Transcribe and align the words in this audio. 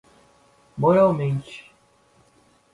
moralmente 0.75 1.69